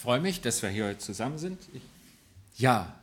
[0.00, 1.58] freue mich, dass wir hier heute zusammen sind.
[1.74, 1.82] Ich,
[2.56, 2.94] ja,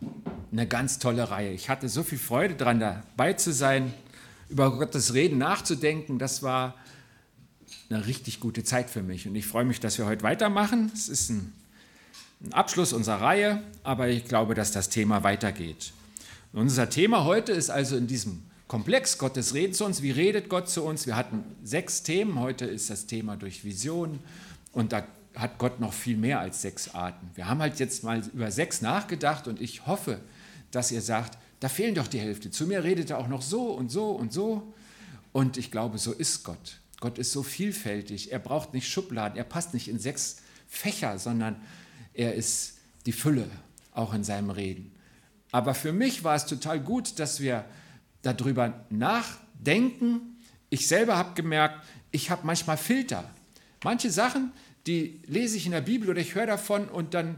[0.52, 1.52] eine ganz tolle Reihe.
[1.52, 3.94] Ich hatte so viel Freude daran, dabei zu sein,
[4.49, 6.18] über Gottes Reden nachzudenken.
[6.18, 6.73] Das war
[7.91, 9.28] eine richtig gute Zeit für mich.
[9.28, 10.91] Und ich freue mich, dass wir heute weitermachen.
[10.91, 11.54] Es ist ein,
[12.44, 15.93] ein Abschluss unserer Reihe, aber ich glaube, dass das Thema weitergeht.
[16.52, 20.02] Und unser Thema heute ist also in diesem Komplex Gottes Reden zu uns.
[20.02, 21.05] Wie redet Gott zu uns?
[21.05, 22.39] Wir hatten sechs Themen.
[22.39, 24.18] Heute ist das Thema durch Vision.
[24.73, 25.05] Und da
[25.38, 27.30] hat Gott noch viel mehr als sechs Arten.
[27.36, 30.20] Wir haben halt jetzt mal über sechs nachgedacht und ich hoffe,
[30.71, 32.52] dass ihr sagt, da fehlen doch die Hälfte.
[32.52, 34.73] Zu mir redet er auch noch so und so und so.
[35.31, 36.80] Und ich glaube, so ist Gott.
[36.99, 38.31] Gott ist so vielfältig.
[38.31, 39.38] Er braucht nicht Schubladen.
[39.38, 41.55] Er passt nicht in sechs Fächer, sondern
[42.13, 43.47] er ist die Fülle
[43.94, 44.91] auch in seinem Reden.
[45.52, 47.66] Aber für mich war es total gut, dass wir
[48.22, 50.38] darüber nachdenken.
[50.69, 53.30] Ich selber habe gemerkt, ich habe manchmal Filter.
[53.83, 54.52] Manche Sachen,
[54.87, 57.35] die lese ich in der Bibel oder ich höre davon und dann,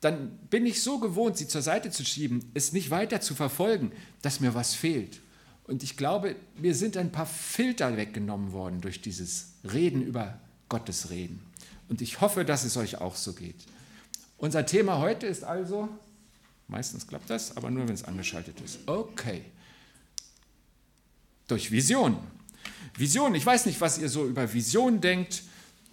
[0.00, 3.92] dann bin ich so gewohnt, sie zur Seite zu schieben, es nicht weiter zu verfolgen,
[4.22, 5.20] dass mir was fehlt.
[5.64, 11.10] Und ich glaube, mir sind ein paar Filter weggenommen worden durch dieses Reden über Gottes
[11.10, 11.40] Reden.
[11.88, 13.66] Und ich hoffe, dass es euch auch so geht.
[14.38, 15.88] Unser Thema heute ist also,
[16.68, 18.78] meistens klappt das, aber nur wenn es angeschaltet ist.
[18.86, 19.44] Okay.
[21.46, 22.16] Durch Vision.
[22.96, 25.42] Vision, ich weiß nicht, was ihr so über Vision denkt.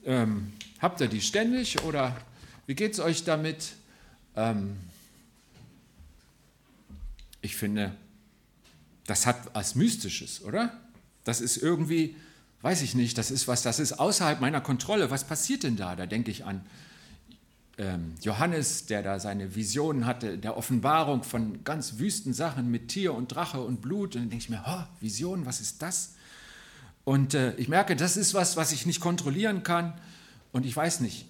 [0.05, 2.16] Ähm, Habt ihr die ständig oder
[2.66, 3.73] wie geht es euch damit?
[4.36, 4.78] Ähm
[7.41, 7.94] ich finde,
[9.06, 10.72] das hat was Mystisches, oder?
[11.25, 12.16] Das ist irgendwie,
[12.61, 15.11] weiß ich nicht, das ist was, das ist außerhalb meiner Kontrolle.
[15.11, 15.95] Was passiert denn da?
[15.95, 16.66] Da denke ich an
[17.78, 23.13] ähm, Johannes, der da seine Visionen hatte, der Offenbarung von ganz wüsten Sachen mit Tier
[23.13, 24.16] und Drache und Blut.
[24.16, 26.16] Und dann denke ich mir, oh, Vision, was ist das?
[27.09, 29.99] Und äh, ich merke, das ist was, was ich nicht kontrollieren kann.
[30.52, 31.25] Und ich weiß nicht,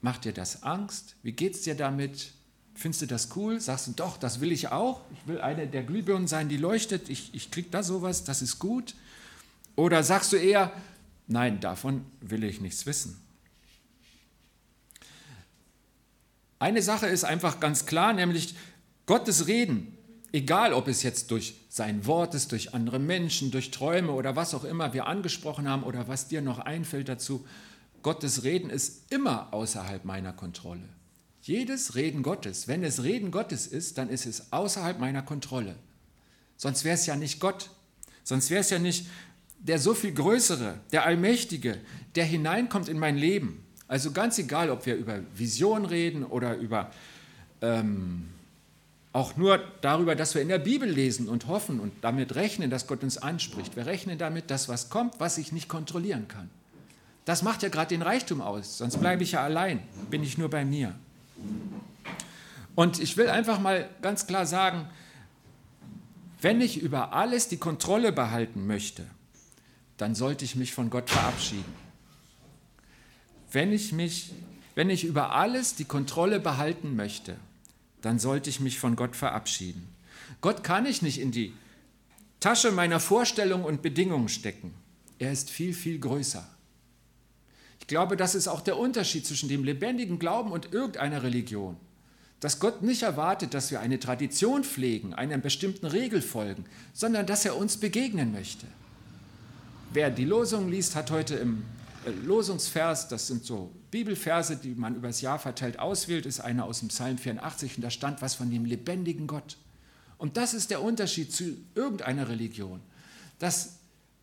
[0.00, 1.16] macht dir das Angst?
[1.24, 2.30] Wie geht es dir damit?
[2.76, 3.60] Findest du das cool?
[3.60, 5.00] Sagst du, doch, das will ich auch.
[5.12, 7.08] Ich will eine der Glühbirnen sein, die leuchtet.
[7.08, 8.94] Ich, ich krieg da sowas, das ist gut.
[9.74, 10.70] Oder sagst du eher,
[11.26, 13.20] nein, davon will ich nichts wissen.
[16.60, 18.54] Eine Sache ist einfach ganz klar, nämlich
[19.06, 19.98] Gottes Reden,
[20.30, 24.54] egal ob es jetzt durch sein Wort ist, durch andere Menschen, durch Träume oder was
[24.54, 27.44] auch immer wir angesprochen haben oder was dir noch einfällt dazu,
[28.04, 30.88] Gottes Reden ist immer außerhalb meiner Kontrolle.
[31.42, 35.74] Jedes Reden Gottes, wenn es Reden Gottes ist, dann ist es außerhalb meiner Kontrolle.
[36.56, 37.70] Sonst wäre es ja nicht Gott.
[38.22, 39.08] Sonst wäre es ja nicht
[39.58, 41.80] der so viel Größere, der Allmächtige,
[42.14, 43.66] der hineinkommt in mein Leben.
[43.88, 46.92] Also ganz egal, ob wir über Vision reden oder über
[47.62, 48.28] ähm,
[49.14, 52.88] auch nur darüber, dass wir in der Bibel lesen und hoffen und damit rechnen, dass
[52.88, 53.76] Gott uns anspricht.
[53.76, 56.50] Wir rechnen damit, dass was kommt, was ich nicht kontrollieren kann.
[57.24, 59.80] Das macht ja gerade den Reichtum aus, sonst bleibe ich ja allein,
[60.10, 60.96] bin ich nur bei mir.
[62.74, 64.88] Und ich will einfach mal ganz klar sagen,
[66.40, 69.06] wenn ich über alles die Kontrolle behalten möchte,
[69.96, 71.72] dann sollte ich mich von Gott verabschieden.
[73.52, 74.32] Wenn ich, mich,
[74.74, 77.36] wenn ich über alles die Kontrolle behalten möchte,
[78.04, 79.88] dann sollte ich mich von Gott verabschieden.
[80.40, 81.54] Gott kann ich nicht in die
[82.38, 84.74] Tasche meiner Vorstellungen und Bedingungen stecken.
[85.18, 86.46] Er ist viel, viel größer.
[87.80, 91.76] Ich glaube, das ist auch der Unterschied zwischen dem lebendigen Glauben und irgendeiner Religion.
[92.40, 97.46] Dass Gott nicht erwartet, dass wir eine Tradition pflegen, einer bestimmten Regel folgen, sondern dass
[97.46, 98.66] er uns begegnen möchte.
[99.94, 101.64] Wer die Losung liest, hat heute im
[102.24, 106.88] Losungsvers, das sind so Bibelverse, die man übers Jahr verteilt auswählt, ist einer aus dem
[106.88, 109.56] Psalm 84 und da stand was von dem lebendigen Gott.
[110.18, 112.80] Und das ist der Unterschied zu irgendeiner Religion,
[113.38, 113.76] dass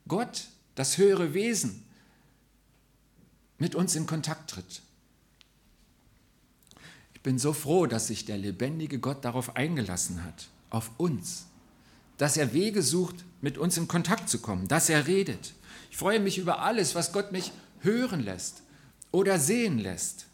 [0.08, 1.84] Gott, das höhere Wesen,
[3.58, 4.81] mit uns in Kontakt tritt.
[7.13, 11.46] Ich bin so froh, dass sich der lebendige Gott darauf eingelassen hat, auf uns,
[12.18, 15.53] dass er Wege sucht, mit uns in Kontakt zu kommen, dass er redet.
[15.92, 18.64] Ich freue mich über alles, was Gott mich hören lässt
[19.12, 20.28] oder sehen lässt.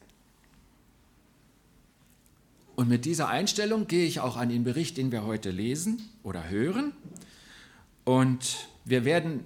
[2.76, 6.47] Und mit dieser Einstellung gehe ich auch an den Bericht, den wir heute lesen oder
[6.47, 6.94] hören.
[8.05, 9.44] Und wir werden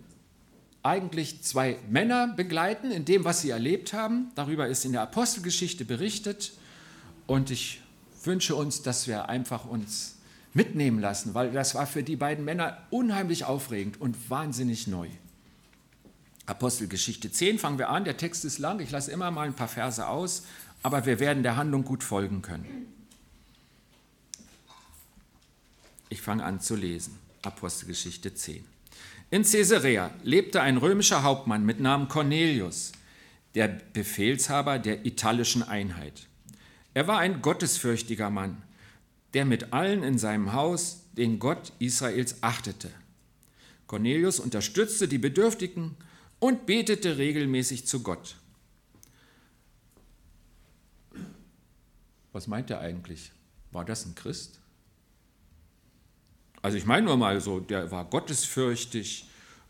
[0.84, 4.32] eigentlich zwei Männer begleiten in dem, was sie erlebt haben.
[4.36, 6.52] Darüber ist in der Apostelgeschichte berichtet.
[7.26, 7.82] Und ich
[8.24, 10.18] wünsche uns, dass wir einfach uns
[10.54, 15.08] mitnehmen lassen, weil das war für die beiden Männer unheimlich aufregend und wahnsinnig neu.
[16.46, 18.04] Apostelgeschichte 10 fangen wir an.
[18.04, 18.80] Der Text ist lang.
[18.80, 20.44] Ich lasse immer mal ein paar Verse aus,
[20.84, 22.88] aber wir werden der Handlung gut folgen können.
[26.10, 27.18] Ich fange an zu lesen.
[27.44, 28.66] Apostelgeschichte 10.
[29.30, 32.92] In Caesarea lebte ein römischer Hauptmann mit Namen Cornelius,
[33.56, 36.28] der Befehlshaber der italischen Einheit.
[36.94, 38.62] Er war ein gottesfürchtiger Mann,
[39.34, 42.90] der mit allen in seinem Haus den Gott Israels achtete.
[43.88, 45.96] Cornelius unterstützte die Bedürftigen
[46.42, 48.36] und betete regelmäßig zu Gott.
[52.34, 53.32] Was meint er eigentlich?
[53.72, 54.60] War das ein Christ?
[56.64, 59.30] Also ich meine nur mal so, der war gottesfürchtig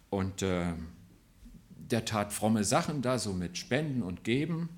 [0.10, 0.74] und äh,
[1.76, 4.70] der tat fromme Sachen da, so mit Spenden und Geben.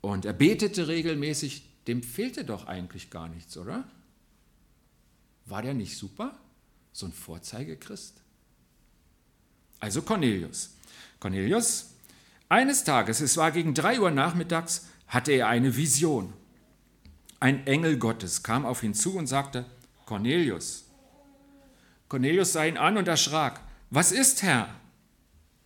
[0.00, 3.84] Und er betete regelmäßig, dem fehlte doch eigentlich gar nichts, oder?
[5.46, 6.38] War der nicht super?
[6.92, 8.22] So ein Vorzeigechrist?
[9.80, 10.76] Also Cornelius.
[11.20, 11.94] Cornelius,
[12.48, 16.32] eines Tages, es war gegen drei Uhr nachmittags, hatte er eine Vision.
[17.38, 19.66] Ein Engel Gottes kam auf ihn zu und sagte,
[20.06, 20.86] Cornelius.
[22.08, 23.60] Cornelius sah ihn an und erschrak.
[23.90, 24.74] Was ist, Herr?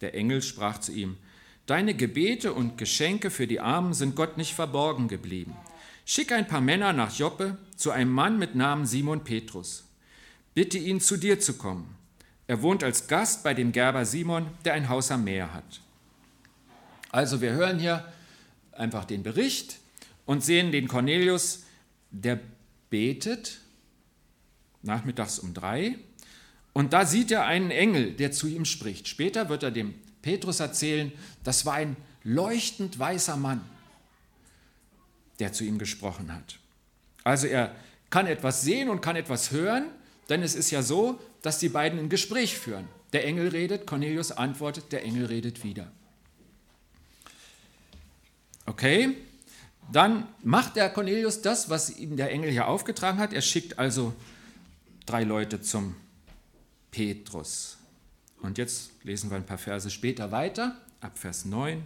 [0.01, 1.17] Der Engel sprach zu ihm,
[1.67, 5.57] Deine Gebete und Geschenke für die Armen sind Gott nicht verborgen geblieben.
[6.05, 9.85] Schick ein paar Männer nach Joppe zu einem Mann mit Namen Simon Petrus.
[10.53, 11.97] Bitte ihn, zu dir zu kommen.
[12.47, 15.81] Er wohnt als Gast bei dem Gerber Simon, der ein Haus am Meer hat.
[17.11, 18.13] Also wir hören hier
[18.73, 19.79] einfach den Bericht
[20.27, 21.65] und sehen den Cornelius,
[22.11, 22.41] der
[22.91, 23.61] betet
[24.83, 25.97] nachmittags um drei
[26.73, 29.09] und da sieht er einen Engel, der zu ihm spricht.
[29.09, 31.13] Später wird er dem Petrus erzählen,
[31.45, 33.61] das war ein leuchtend weißer Mann,
[35.39, 36.59] der zu ihm gesprochen hat.
[37.23, 37.75] Also er
[38.11, 39.87] kann etwas sehen und kann etwas hören,
[40.29, 42.89] denn es ist ja so, dass die beiden ein Gespräch führen.
[43.13, 45.93] Der Engel redet, Cornelius antwortet, der Engel redet wieder.
[48.65, 49.19] Okay,
[49.93, 53.35] dann macht der Cornelius das, was ihm der Engel hier aufgetragen hat.
[53.35, 54.15] Er schickt also
[55.05, 55.97] drei Leute zum
[56.91, 57.77] Petrus.
[58.41, 61.85] Und jetzt lesen wir ein paar Verse später weiter, ab Vers 9.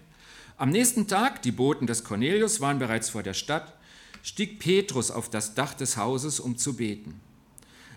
[0.56, 3.75] Am nächsten Tag, die Boten des Cornelius waren bereits vor der Stadt,
[4.22, 7.20] stieg Petrus auf das Dach des Hauses, um zu beten.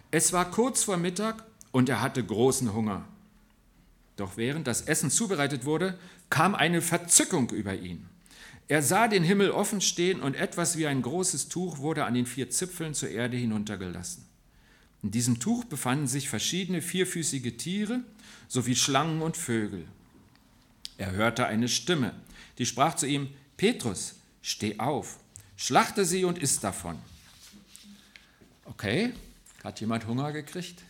[0.09, 3.05] Es war kurz vor Mittag und er hatte großen Hunger.
[4.17, 5.97] Doch während das Essen zubereitet wurde,
[6.29, 8.07] kam eine Verzückung über ihn.
[8.67, 12.25] Er sah den Himmel offen stehen und etwas wie ein großes Tuch wurde an den
[12.25, 14.25] vier Zipfeln zur Erde hinuntergelassen.
[15.03, 18.01] In diesem Tuch befanden sich verschiedene vierfüßige Tiere
[18.47, 19.85] sowie Schlangen und Vögel.
[20.97, 22.13] Er hörte eine Stimme,
[22.59, 25.17] die sprach zu ihm, Petrus, steh auf,
[25.57, 26.97] schlachte sie und iss davon.
[28.65, 29.11] Okay,
[29.63, 30.81] hat jemand Hunger gekriegt?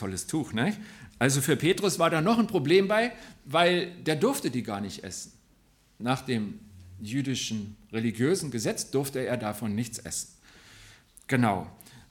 [0.00, 0.74] Tolles Tuch, ne?
[1.18, 3.12] Also für Petrus war da noch ein Problem bei,
[3.44, 5.32] weil der durfte die gar nicht essen.
[5.98, 6.58] Nach dem
[7.00, 10.28] jüdischen religiösen Gesetz durfte er davon nichts essen.
[11.26, 11.66] Genau.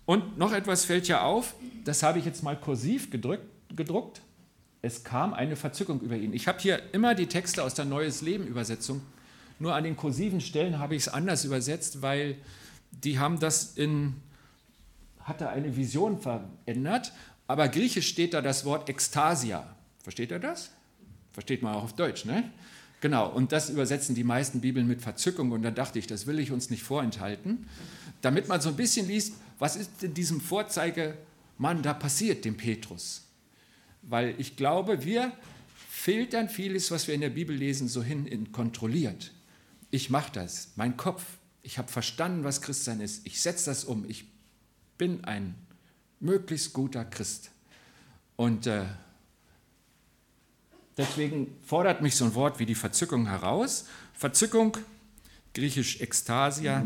[0.06, 3.46] Und noch etwas fällt ja auf, das habe ich jetzt mal kursiv gedrückt,
[3.76, 4.22] gedruckt.
[4.82, 6.34] Es kam eine Verzückung über ihn.
[6.34, 9.02] Ich habe hier immer die Texte aus der Neues Leben Übersetzung.
[9.58, 12.38] Nur an den kursiven Stellen habe ich es anders übersetzt, weil
[12.92, 14.16] die haben das in,
[15.20, 17.12] hatte eine Vision verändert.
[17.50, 19.76] Aber griechisch steht da das Wort Ekstasia.
[20.04, 20.70] Versteht ihr das?
[21.32, 22.44] Versteht man auch auf Deutsch, ne?
[23.02, 25.52] Genau, und das übersetzen die meisten Bibeln mit Verzückung.
[25.52, 27.68] Und da dachte ich, das will ich uns nicht vorenthalten,
[28.22, 33.24] damit man so ein bisschen liest, was ist in diesem Vorzeigemann da passiert, dem Petrus?
[34.04, 35.32] Weil ich glaube, wir
[35.90, 39.32] filtern vieles, was wir in der Bibel lesen, so hin in kontrolliert.
[39.90, 41.24] Ich mache das, mein Kopf,
[41.64, 44.26] ich habe verstanden, was Christsein ist, ich setze das um, ich
[45.00, 45.56] bin ein
[46.20, 47.52] möglichst guter Christ.
[48.36, 48.86] Und äh,
[50.98, 53.86] deswegen fordert mich so ein Wort wie die Verzückung heraus.
[54.14, 54.78] Verzückung,
[55.54, 56.86] griechisch Ekstasia,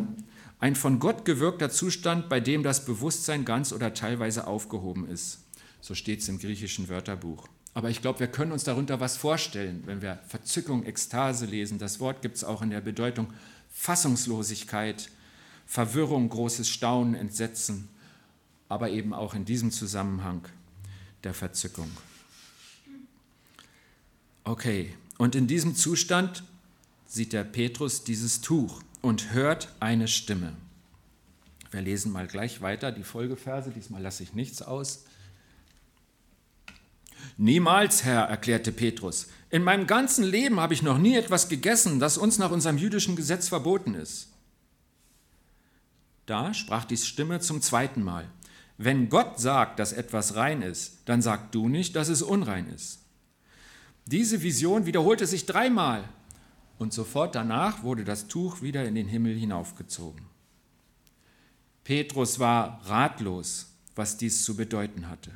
[0.60, 5.40] ein von Gott gewirkter Zustand, bei dem das Bewusstsein ganz oder teilweise aufgehoben ist.
[5.82, 7.48] So steht es im griechischen Wörterbuch.
[7.74, 11.80] Aber ich glaube, wir können uns darunter was vorstellen, wenn wir Verzückung, Ekstase lesen.
[11.80, 13.34] Das Wort gibt es auch in der Bedeutung
[13.72, 15.10] Fassungslosigkeit,
[15.66, 17.90] Verwirrung, großes Staunen, Entsetzen,
[18.74, 20.42] aber eben auch in diesem Zusammenhang
[21.24, 21.92] der Verzückung.
[24.44, 26.44] Okay, und in diesem Zustand
[27.06, 30.53] sieht der Petrus dieses Tuch und hört eine Stimme.
[31.70, 35.06] Wir lesen mal gleich weiter die Folgeverse, diesmal lasse ich nichts aus.
[37.38, 42.18] Niemals, Herr, erklärte Petrus, in meinem ganzen Leben habe ich noch nie etwas gegessen, das
[42.18, 44.30] uns nach unserem jüdischen Gesetz verboten ist.
[46.25, 48.27] Da sprach die Stimme zum zweiten Mal,
[48.77, 53.00] wenn Gott sagt, dass etwas rein ist, dann sag du nicht, dass es unrein ist.
[54.06, 56.08] Diese Vision wiederholte sich dreimal
[56.80, 60.25] und sofort danach wurde das Tuch wieder in den Himmel hinaufgezogen.
[61.84, 65.32] Petrus war ratlos, was dies zu bedeuten hatte.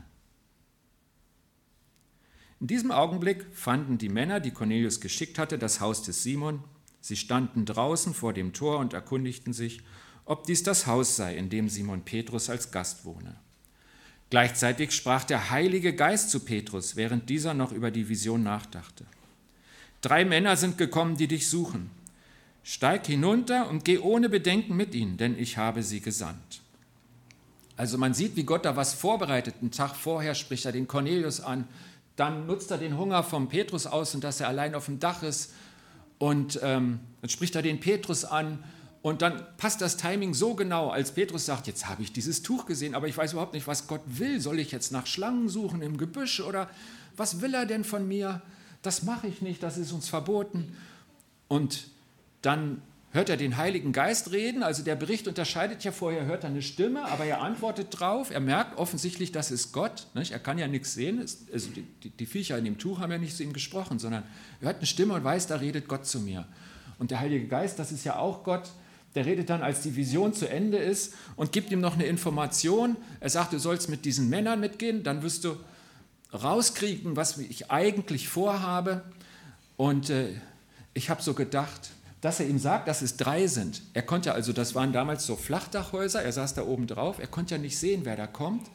[2.60, 6.63] In diesem Augenblick fanden die Männer, die Cornelius geschickt hatte, das Haus des Simon
[7.08, 9.82] Sie standen draußen vor dem Tor und erkundigten sich,
[10.27, 13.36] ob dies das Haus sei, in dem Simon Petrus als Gast wohne.
[14.29, 19.05] Gleichzeitig sprach der Heilige Geist zu Petrus, während dieser noch über die Vision nachdachte.
[20.01, 21.89] Drei Männer sind gekommen, die dich suchen.
[22.62, 26.62] Steig hinunter und geh ohne Bedenken mit ihnen, denn ich habe sie gesandt.
[27.77, 29.55] Also man sieht, wie Gott da was vorbereitet.
[29.62, 31.65] Einen Tag vorher spricht er den Cornelius an,
[32.17, 35.24] dann nutzt er den Hunger vom Petrus aus und dass er allein auf dem Dach
[35.24, 35.53] ist.
[36.17, 38.63] Und ähm, dann spricht er den Petrus an
[39.01, 42.66] und dann passt das Timing so genau, als Petrus sagt, jetzt habe ich dieses Tuch
[42.66, 44.42] gesehen, aber ich weiß überhaupt nicht, was Gott will.
[44.42, 46.70] Soll ich jetzt nach Schlangen suchen im Gebüsch oder
[47.16, 48.42] was will er denn von mir?
[48.82, 50.75] Das mache ich nicht, das ist uns verboten.
[51.48, 51.88] Und
[52.42, 54.63] dann hört er den Heiligen Geist reden.
[54.63, 58.32] Also der Bericht unterscheidet ja vorher, hört er eine Stimme, aber er antwortet drauf.
[58.32, 60.08] Er merkt offensichtlich, das ist Gott.
[60.13, 60.32] Nicht?
[60.32, 61.20] Er kann ja nichts sehen.
[61.20, 64.24] Also die, die, Viecher in dem Tuch haben ja nicht zu ihm gesprochen, sondern
[64.62, 66.46] er hört eine Stimme und weiß, da redet Gott zu mir.
[67.00, 68.70] Und der Heilige Geist, das ist ja auch Gott,
[69.18, 72.96] der redet dann, als die Vision zu Ende ist und gibt ihm noch eine Information.
[73.20, 75.58] Er sagt, du sollst mit diesen Männern mitgehen, dann wirst du
[76.32, 79.02] rauskriegen, was ich eigentlich vorhabe.
[79.76, 80.36] Und äh,
[80.94, 81.90] ich habe so gedacht,
[82.22, 83.82] dass er ihm sagt, dass es drei sind.
[83.96, 87.56] Er konnte also, das waren damals so Flachdachhäuser, er saß da oben drauf, er konnte
[87.56, 88.70] ja nicht sehen, wer da kommt,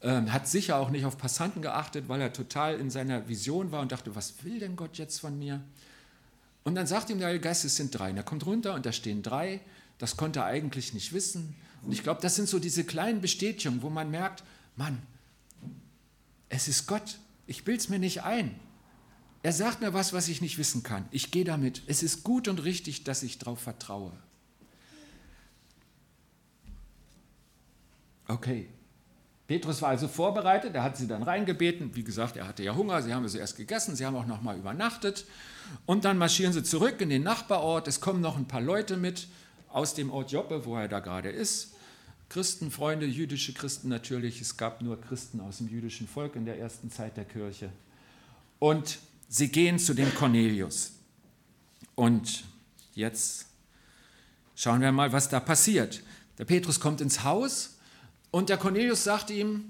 [0.00, 3.82] ähm, hat sicher auch nicht auf Passanten geachtet, weil er total in seiner Vision war
[3.82, 5.60] und dachte, was will denn Gott jetzt von mir?
[6.64, 8.10] Und dann sagt ihm der Heilige Geist, es sind drei.
[8.10, 9.60] Und er kommt runter und da stehen drei.
[9.98, 11.54] Das konnte er eigentlich nicht wissen.
[11.82, 14.44] Und ich glaube, das sind so diese kleinen Bestätigungen, wo man merkt,
[14.76, 15.02] Mann,
[16.48, 17.18] es ist Gott.
[17.46, 18.54] Ich bilde es mir nicht ein.
[19.42, 21.04] Er sagt mir was, was ich nicht wissen kann.
[21.10, 21.82] Ich gehe damit.
[21.86, 24.12] Es ist gut und richtig, dass ich darauf vertraue.
[28.28, 28.68] Okay.
[29.46, 31.94] Petrus war also vorbereitet, er hat sie dann reingebeten.
[31.94, 34.40] Wie gesagt, er hatte ja Hunger, sie haben es erst gegessen, sie haben auch noch
[34.42, 35.26] mal übernachtet.
[35.84, 37.88] Und dann marschieren sie zurück in den Nachbarort.
[37.88, 39.28] Es kommen noch ein paar Leute mit
[39.68, 41.74] aus dem Ort Joppe, wo er da gerade ist.
[42.28, 44.40] Christen, Freunde, jüdische Christen natürlich.
[44.40, 47.70] Es gab nur Christen aus dem jüdischen Volk in der ersten Zeit der Kirche.
[48.58, 48.98] Und
[49.32, 50.92] Sie gehen zu dem Cornelius.
[51.94, 52.44] Und
[52.94, 53.46] jetzt
[54.54, 56.02] schauen wir mal, was da passiert.
[56.36, 57.78] Der Petrus kommt ins Haus
[58.32, 59.68] und der Cornelius sagt ihm,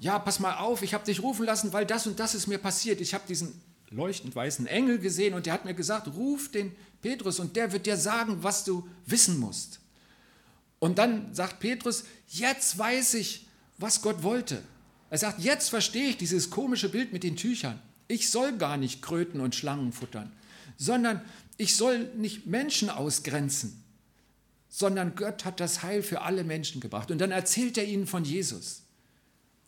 [0.00, 2.58] ja, pass mal auf, ich habe dich rufen lassen, weil das und das ist mir
[2.58, 3.00] passiert.
[3.00, 3.58] Ich habe diesen
[3.90, 7.86] leuchtend weißen Engel gesehen und der hat mir gesagt, ruf den Petrus und der wird
[7.86, 9.80] dir sagen, was du wissen musst.
[10.80, 13.46] Und dann sagt Petrus, jetzt weiß ich,
[13.78, 14.62] was Gott wollte.
[15.10, 17.80] Er sagt, jetzt verstehe ich dieses komische Bild mit den Tüchern.
[18.08, 20.32] Ich soll gar nicht Kröten und Schlangen futtern,
[20.76, 21.20] sondern
[21.58, 23.79] ich soll nicht Menschen ausgrenzen,
[24.70, 27.10] sondern Gott hat das Heil für alle Menschen gebracht.
[27.10, 28.82] Und dann erzählt er ihnen von Jesus.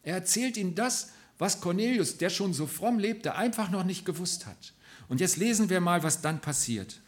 [0.04, 4.46] Er erzählt ihnen das, was Cornelius, der schon so fromm lebte, einfach noch nicht gewusst
[4.46, 4.72] hat.
[5.08, 7.00] Und jetzt lesen wir mal, was dann passiert.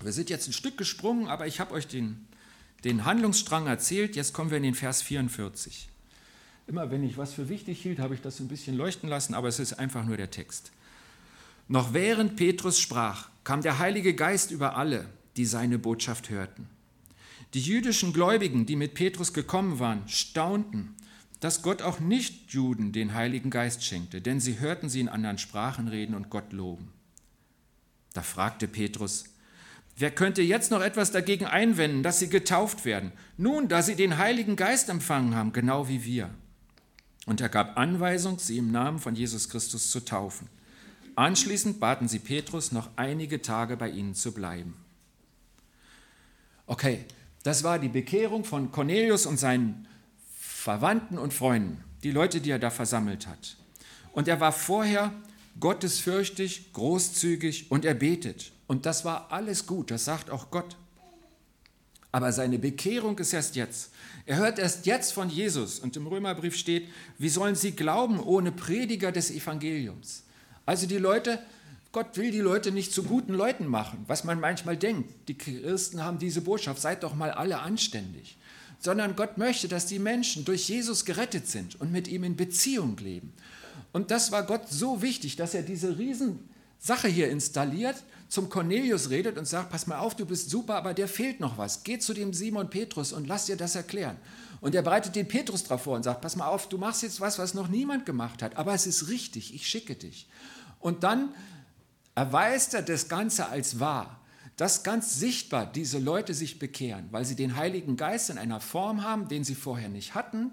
[0.00, 2.26] Wir sind jetzt ein Stück gesprungen, aber ich habe euch den,
[2.84, 4.14] den Handlungsstrang erzählt.
[4.14, 5.88] Jetzt kommen wir in den Vers 44.
[6.68, 9.48] Immer wenn ich was für wichtig hielt, habe ich das ein bisschen leuchten lassen, aber
[9.48, 10.70] es ist einfach nur der Text.
[11.68, 16.68] Noch während Petrus sprach, kam der Heilige Geist über alle, die seine Botschaft hörten.
[17.54, 20.94] Die jüdischen Gläubigen, die mit Petrus gekommen waren, staunten,
[21.40, 25.88] dass Gott auch Nichtjuden den Heiligen Geist schenkte, denn sie hörten sie in anderen Sprachen
[25.88, 26.92] reden und Gott loben.
[28.14, 29.24] Da fragte Petrus,
[29.96, 33.12] wer könnte jetzt noch etwas dagegen einwenden, dass sie getauft werden?
[33.36, 36.30] Nun, da sie den Heiligen Geist empfangen haben, genau wie wir.
[37.26, 40.48] Und er gab Anweisung, sie im Namen von Jesus Christus zu taufen.
[41.16, 44.74] Anschließend baten sie Petrus, noch einige Tage bei ihnen zu bleiben.
[46.66, 47.04] Okay,
[47.42, 49.86] das war die Bekehrung von Cornelius und seinen
[50.36, 53.56] Verwandten und Freunden, die Leute, die er da versammelt hat.
[54.12, 55.12] Und er war vorher
[55.60, 58.50] gottesfürchtig, großzügig und er betet.
[58.66, 60.76] Und das war alles gut, das sagt auch Gott.
[62.10, 63.90] Aber seine Bekehrung ist erst jetzt.
[64.24, 68.52] Er hört erst jetzt von Jesus und im Römerbrief steht, wie sollen sie glauben ohne
[68.52, 70.24] Prediger des Evangeliums?
[70.64, 71.38] Also die Leute,
[71.96, 75.14] Gott will die Leute nicht zu guten Leuten machen, was man manchmal denkt.
[75.28, 78.36] Die Christen haben diese Botschaft, seid doch mal alle anständig.
[78.78, 82.98] Sondern Gott möchte, dass die Menschen durch Jesus gerettet sind und mit ihm in Beziehung
[82.98, 83.32] leben.
[83.94, 87.96] Und das war Gott so wichtig, dass er diese Riesensache hier installiert,
[88.28, 91.56] zum Cornelius redet und sagt, pass mal auf, du bist super, aber der fehlt noch
[91.56, 91.82] was.
[91.82, 94.18] Geh zu dem Simon Petrus und lass dir das erklären.
[94.60, 97.22] Und er bereitet den Petrus darauf vor und sagt, pass mal auf, du machst jetzt
[97.22, 100.28] was, was noch niemand gemacht hat, aber es ist richtig, ich schicke dich.
[100.78, 101.30] Und dann
[102.16, 104.20] erweist er das Ganze als wahr,
[104.56, 109.04] dass ganz sichtbar diese Leute sich bekehren, weil sie den Heiligen Geist in einer Form
[109.04, 110.52] haben, den sie vorher nicht hatten.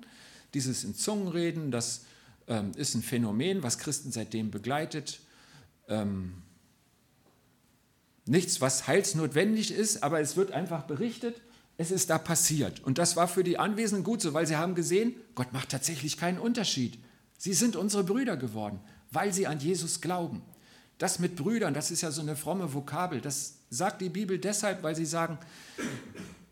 [0.53, 2.01] Dieses in Zungenreden, das
[2.47, 5.21] ähm, ist ein Phänomen, was Christen seitdem begleitet.
[5.87, 6.43] Ähm,
[8.25, 11.41] nichts, was heilsnotwendig ist, aber es wird einfach berichtet,
[11.77, 12.83] es ist da passiert.
[12.83, 16.17] Und das war für die Anwesenden gut so, weil sie haben gesehen, Gott macht tatsächlich
[16.17, 16.99] keinen Unterschied.
[17.37, 20.41] Sie sind unsere Brüder geworden, weil sie an Jesus glauben.
[20.97, 23.19] Das mit Brüdern, das ist ja so eine fromme Vokabel.
[23.21, 25.37] Das sagt die Bibel deshalb, weil sie sagen,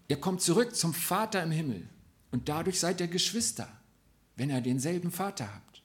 [0.08, 1.88] ihr kommt zurück zum Vater im Himmel
[2.32, 3.68] und dadurch seid ihr Geschwister,
[4.36, 5.82] wenn ihr denselben Vater habt.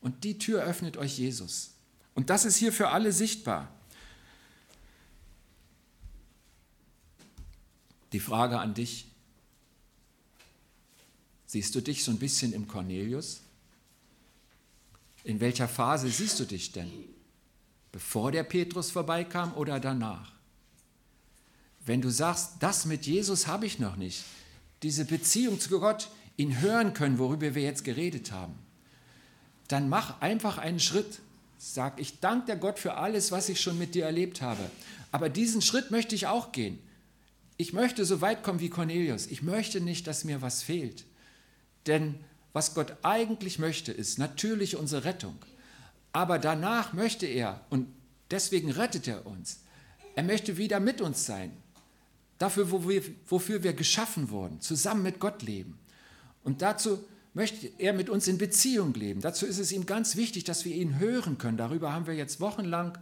[0.00, 1.70] Und die Tür öffnet euch Jesus.
[2.14, 3.72] Und das ist hier für alle sichtbar.
[8.12, 9.10] Die Frage an dich,
[11.46, 13.42] siehst du dich so ein bisschen im Cornelius?
[15.24, 16.90] In welcher Phase siehst du dich denn?
[17.98, 20.30] Bevor der Petrus vorbeikam oder danach?
[21.84, 24.22] Wenn du sagst, das mit Jesus habe ich noch nicht,
[24.84, 28.54] diese Beziehung zu Gott, ihn hören können, worüber wir jetzt geredet haben,
[29.66, 31.18] dann mach einfach einen Schritt.
[31.58, 34.70] Sag, ich danke der Gott für alles, was ich schon mit dir erlebt habe.
[35.10, 36.78] Aber diesen Schritt möchte ich auch gehen.
[37.56, 39.26] Ich möchte so weit kommen wie Cornelius.
[39.26, 41.04] Ich möchte nicht, dass mir was fehlt.
[41.88, 42.14] Denn
[42.52, 45.36] was Gott eigentlich möchte, ist natürlich unsere Rettung.
[46.12, 47.88] Aber danach möchte er, und
[48.30, 49.60] deswegen rettet er uns,
[50.14, 51.52] er möchte wieder mit uns sein.
[52.38, 55.78] Dafür, wo wir, wofür wir geschaffen wurden, zusammen mit Gott leben.
[56.44, 59.20] Und dazu möchte er mit uns in Beziehung leben.
[59.20, 61.56] Dazu ist es ihm ganz wichtig, dass wir ihn hören können.
[61.56, 62.96] Darüber haben wir jetzt wochenlang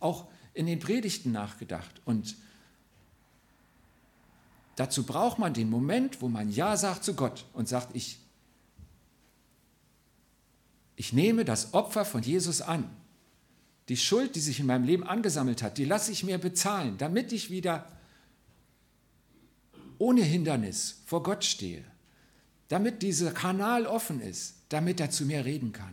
[0.00, 2.00] auch in den Predigten nachgedacht.
[2.04, 2.36] Und
[4.76, 8.18] Dazu braucht man den Moment, wo man Ja sagt zu Gott und sagt, ich,
[11.02, 12.88] ich nehme das Opfer von Jesus an.
[13.88, 17.32] Die Schuld, die sich in meinem Leben angesammelt hat, die lasse ich mir bezahlen, damit
[17.32, 17.90] ich wieder
[19.98, 21.82] ohne Hindernis vor Gott stehe,
[22.68, 25.92] damit dieser Kanal offen ist, damit er zu mir reden kann.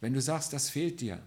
[0.00, 1.20] Wenn du sagst, das fehlt dir,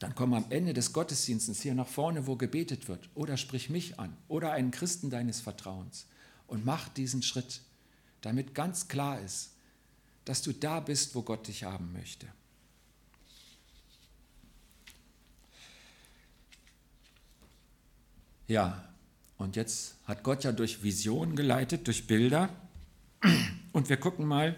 [0.00, 4.00] dann komm am Ende des Gottesdienstes hier nach vorne, wo gebetet wird, oder sprich mich
[4.00, 6.06] an oder einen Christen deines Vertrauens
[6.48, 7.60] und mach diesen Schritt,
[8.22, 9.51] damit ganz klar ist,
[10.24, 12.26] dass du da bist, wo Gott dich haben möchte.
[18.48, 18.88] Ja,
[19.38, 22.50] und jetzt hat Gott ja durch Visionen geleitet, durch Bilder.
[23.72, 24.56] Und wir gucken mal,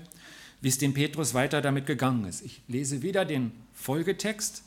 [0.60, 2.42] wie es dem Petrus weiter damit gegangen ist.
[2.42, 4.64] Ich lese wieder den Folgetext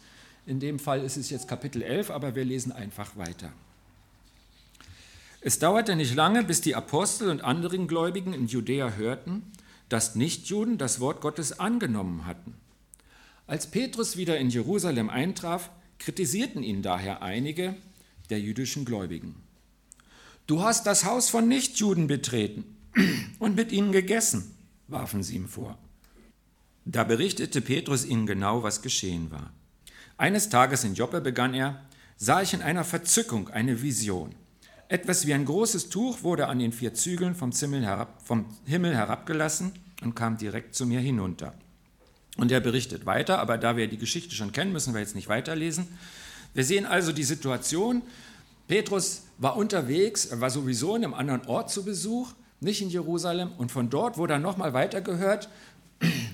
[0.47, 3.51] in dem Fall ist es jetzt Kapitel 11, aber wir lesen einfach weiter.
[5.41, 9.43] Es dauerte nicht lange, bis die Apostel und anderen Gläubigen in Judäa hörten,
[9.89, 12.55] dass Nichtjuden das Wort Gottes angenommen hatten.
[13.45, 15.69] Als Petrus wieder in Jerusalem eintraf,
[15.99, 17.75] kritisierten ihn daher einige
[18.29, 19.35] der jüdischen Gläubigen.
[20.45, 22.65] Du hast das Haus von Nichtjuden betreten
[23.39, 24.55] und mit ihnen gegessen,
[24.87, 25.77] warfen sie ihm vor.
[26.85, 29.51] Da berichtete Petrus ihnen genau, was geschehen war.
[30.17, 34.33] Eines Tages in Joppe begann er, sah ich in einer Verzückung eine Vision.
[34.89, 39.73] Etwas wie ein großes Tuch wurde an den vier Zügeln vom, herab, vom Himmel herabgelassen
[40.01, 41.53] und kam direkt zu mir hinunter.
[42.37, 45.27] Und er berichtet weiter, aber da wir die Geschichte schon kennen, müssen wir jetzt nicht
[45.27, 45.87] weiterlesen.
[46.53, 48.01] Wir sehen also die Situation,
[48.67, 53.51] Petrus war unterwegs, er war sowieso in einem anderen Ort zu Besuch, nicht in Jerusalem,
[53.57, 55.49] und von dort wurde er nochmal weitergehört,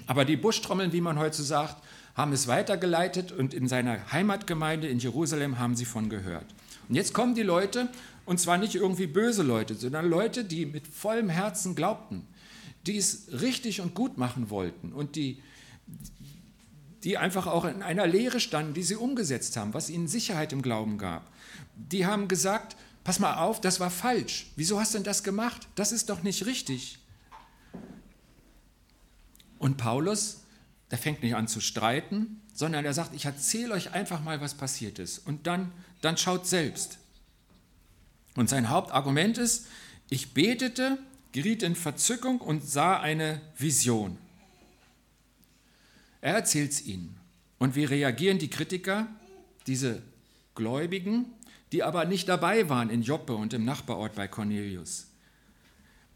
[0.05, 1.77] aber die Buschtrommeln, wie man heute sagt,
[2.15, 6.45] haben es weitergeleitet und in seiner Heimatgemeinde in Jerusalem haben sie von gehört.
[6.87, 7.89] Und jetzt kommen die Leute,
[8.25, 12.27] und zwar nicht irgendwie böse Leute, sondern Leute, die mit vollem Herzen glaubten,
[12.85, 15.41] die es richtig und gut machen wollten und die,
[17.03, 20.61] die einfach auch in einer Lehre standen, die sie umgesetzt haben, was ihnen Sicherheit im
[20.61, 21.31] Glauben gab.
[21.75, 24.47] Die haben gesagt, pass mal auf, das war falsch.
[24.55, 25.67] Wieso hast du denn das gemacht?
[25.75, 26.99] Das ist doch nicht richtig.
[29.59, 30.43] Und Paulus
[30.93, 34.53] der fängt nicht an zu streiten, sondern er sagt, ich erzähle euch einfach mal, was
[34.53, 35.25] passiert ist.
[35.25, 35.71] Und dann,
[36.03, 36.97] dann schaut selbst.
[38.35, 39.67] Und sein Hauptargument ist,
[40.09, 40.97] ich betete,
[41.31, 44.17] geriet in Verzückung und sah eine Vision.
[46.21, 47.15] Er erzählt es ihnen.
[47.57, 49.07] Und wie reagieren die Kritiker,
[49.67, 50.01] diese
[50.55, 51.25] Gläubigen,
[51.71, 55.07] die aber nicht dabei waren in Joppe und im Nachbarort bei Cornelius?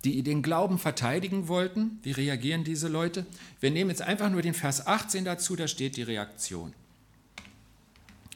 [0.04, 2.00] die den Glauben verteidigen wollten.
[2.04, 3.26] Wie reagieren diese Leute?
[3.60, 6.74] Wir nehmen jetzt einfach nur den Vers 18 dazu, da steht die Reaktion.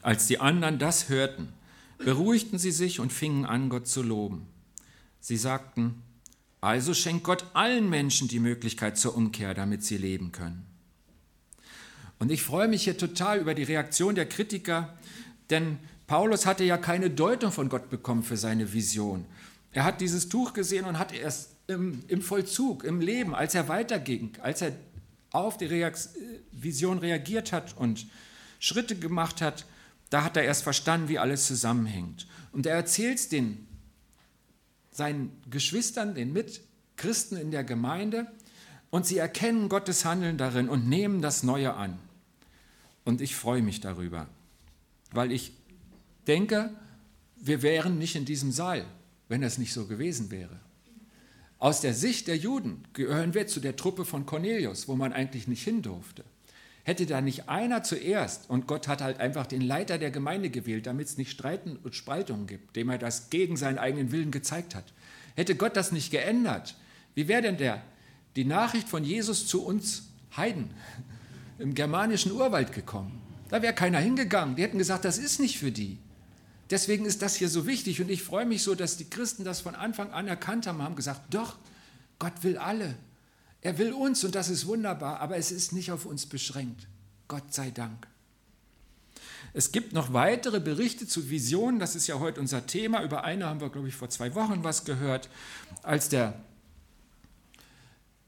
[0.02, 1.52] Als die anderen das hörten,
[1.98, 4.46] beruhigten sie sich und fingen an, Gott zu loben.
[5.20, 6.02] Sie sagten,
[6.60, 10.66] also schenkt Gott allen Menschen die Möglichkeit zur Umkehr, damit sie leben können.
[12.18, 14.96] Und ich freue mich hier total über die Reaktion der Kritiker,
[15.50, 19.24] denn Paulus hatte ja keine Deutung von Gott bekommen für seine Vision.
[19.72, 23.68] Er hat dieses Tuch gesehen und hat erst im, im Vollzug, im Leben, als er
[23.68, 24.72] weiterging, als er
[25.30, 26.10] auf die Reakt
[26.52, 28.06] Vision reagiert hat und
[28.60, 29.64] Schritte gemacht hat,
[30.12, 32.26] Da hat er erst verstanden, wie alles zusammenhängt.
[32.52, 33.66] Und er erzählt es den,
[34.90, 38.26] seinen Geschwistern, den Mitchristen in der Gemeinde,
[38.90, 41.98] und sie erkennen Gottes Handeln darin und nehmen das Neue an.
[43.06, 44.28] Und ich freue mich darüber,
[45.12, 45.54] weil ich
[46.26, 46.68] denke,
[47.36, 48.84] wir wären nicht in diesem Saal,
[49.28, 50.60] wenn es nicht so gewesen wäre.
[51.58, 55.48] Aus der Sicht der Juden gehören wir zu der Truppe von Cornelius, wo man eigentlich
[55.48, 56.22] nicht hin durfte.
[56.84, 60.86] Hätte da nicht einer zuerst, und Gott hat halt einfach den Leiter der Gemeinde gewählt,
[60.86, 64.74] damit es nicht Streiten und Spaltungen gibt, dem er das gegen seinen eigenen Willen gezeigt
[64.74, 64.84] hat.
[65.36, 66.74] Hätte Gott das nicht geändert,
[67.14, 67.82] wie wäre denn der,
[68.36, 70.70] die Nachricht von Jesus zu uns Heiden
[71.58, 73.20] im germanischen Urwald gekommen?
[73.48, 74.56] Da wäre keiner hingegangen.
[74.56, 75.98] Die hätten gesagt, das ist nicht für die.
[76.70, 79.60] Deswegen ist das hier so wichtig und ich freue mich so, dass die Christen das
[79.60, 81.58] von Anfang an erkannt haben, haben gesagt, doch,
[82.18, 82.94] Gott will alle.
[83.62, 86.88] Er will uns und das ist wunderbar, aber es ist nicht auf uns beschränkt.
[87.28, 88.08] Gott sei Dank.
[89.54, 93.02] Es gibt noch weitere Berichte zu Visionen, das ist ja heute unser Thema.
[93.02, 95.28] Über eine haben wir, glaube ich, vor zwei Wochen was gehört,
[95.82, 96.34] als der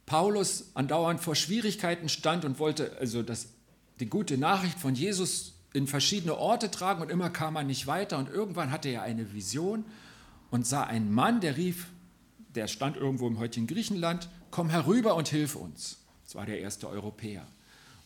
[0.07, 3.49] Paulus andauernd vor Schwierigkeiten stand und wollte also das,
[4.01, 8.19] die gute Nachricht von Jesus in verschiedene Orte tragen und immer kam er nicht weiter
[8.19, 9.85] und irgendwann hatte er eine Vision
[10.51, 11.89] und sah einen Mann, der rief,
[12.55, 15.99] der stand irgendwo im heutigen Griechenland, komm herüber und hilf uns.
[16.25, 17.45] Das war der erste Europäer.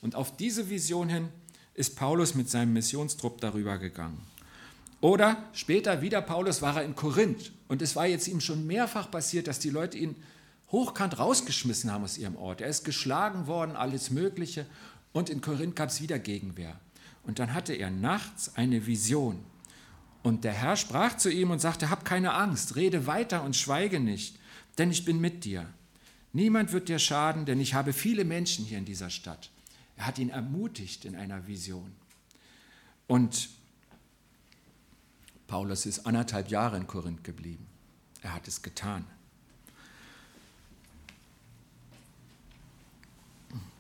[0.01, 1.29] Und auf diese Vision hin
[1.75, 4.19] ist Paulus mit seinem Missionstrupp darüber gegangen.
[5.03, 9.11] Oder später wieder Paulus war er in Korinth und es war jetzt ihm schon mehrfach
[9.11, 10.17] passiert, dass die Leute ihn
[10.73, 12.63] hochkant rausgeschmissen haben aus ihrem Ort.
[12.63, 14.65] Er ist geschlagen worden, alles Mögliche
[15.13, 16.81] und in Korinth gab es wieder Gegenwehr.
[17.25, 19.39] Und dann hatte er nachts eine Vision.
[20.23, 24.01] Und der Herr sprach zu ihm und sagte, hab keine Angst, rede weiter und schweige
[24.01, 24.39] nicht,
[24.79, 25.67] denn ich bin mit dir.
[26.33, 29.51] Niemand wird dir schaden, denn ich habe viele Menschen hier in dieser Stadt.
[29.97, 31.93] Er hat ihn ermutigt in einer Vision.
[33.07, 33.49] Und
[35.47, 37.67] Paulus ist anderthalb Jahre in Korinth geblieben.
[38.23, 39.05] Er hat es getan.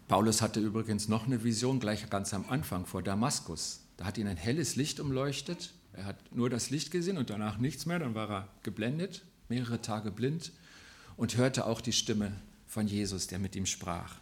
[0.08, 3.80] Paulus hatte übrigens noch eine Vision gleich ganz am Anfang vor Damaskus.
[3.98, 5.74] Da hat ihn ein helles Licht umleuchtet.
[5.92, 7.98] Er hat nur das Licht gesehen und danach nichts mehr.
[7.98, 10.50] Dann war er geblendet, mehrere Tage blind
[11.18, 12.32] und hörte auch die Stimme
[12.66, 14.14] von Jesus, der mit ihm sprach.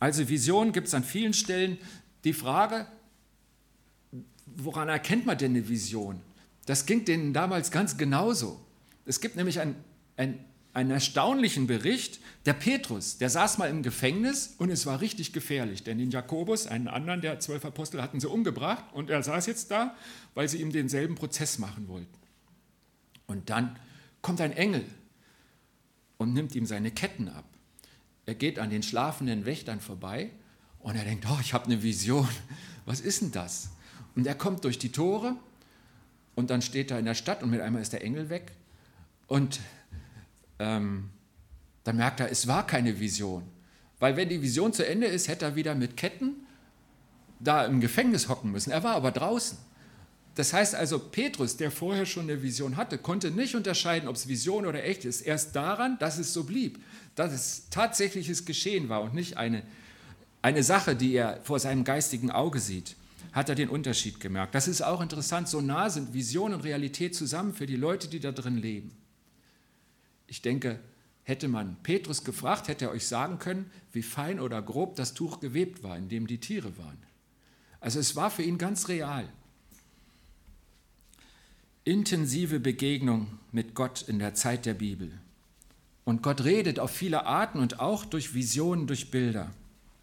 [0.00, 1.78] Also Visionen gibt es an vielen Stellen.
[2.24, 2.86] Die Frage,
[4.46, 6.20] woran erkennt man denn eine Vision?
[6.66, 8.60] Das ging denen damals ganz genauso.
[9.04, 9.76] Es gibt nämlich ein,
[10.16, 12.20] ein einen erstaunlichen Bericht.
[12.46, 16.66] Der Petrus, der saß mal im Gefängnis und es war richtig gefährlich, denn den Jakobus,
[16.66, 19.96] einen anderen der zwölf Apostel, hatten sie umgebracht und er saß jetzt da,
[20.34, 22.14] weil sie ihm denselben Prozess machen wollten.
[23.26, 23.78] Und dann
[24.22, 24.84] kommt ein Engel
[26.20, 27.46] und nimmt ihm seine Ketten ab.
[28.26, 30.30] Er geht an den schlafenden Wächtern vorbei
[30.78, 32.28] und er denkt, oh, ich habe eine Vision.
[32.84, 33.70] Was ist denn das?
[34.14, 35.34] Und er kommt durch die Tore
[36.34, 38.52] und dann steht er in der Stadt und mit einmal ist der Engel weg
[39.28, 39.60] und
[40.58, 41.08] ähm,
[41.84, 43.42] dann merkt er, es war keine Vision.
[43.98, 46.34] Weil wenn die Vision zu Ende ist, hätte er wieder mit Ketten
[47.38, 48.72] da im Gefängnis hocken müssen.
[48.72, 49.56] Er war aber draußen.
[50.40, 54.26] Das heißt also, Petrus, der vorher schon eine Vision hatte, konnte nicht unterscheiden, ob es
[54.26, 56.82] Vision oder echt ist, erst daran, dass es so blieb,
[57.14, 59.62] dass es tatsächliches Geschehen war und nicht eine,
[60.40, 62.96] eine Sache, die er vor seinem geistigen Auge sieht,
[63.32, 64.54] hat er den Unterschied gemerkt.
[64.54, 68.18] Das ist auch interessant, so nah sind Vision und Realität zusammen für die Leute, die
[68.18, 68.92] da drin leben.
[70.26, 70.80] Ich denke,
[71.24, 75.38] hätte man Petrus gefragt, hätte er euch sagen können, wie fein oder grob das Tuch
[75.38, 76.96] gewebt war, in dem die Tiere waren.
[77.78, 79.28] Also es war für ihn ganz real.
[81.84, 85.12] Intensive Begegnung mit Gott in der Zeit der Bibel.
[86.04, 89.50] Und Gott redet auf viele Arten und auch durch Visionen, durch Bilder.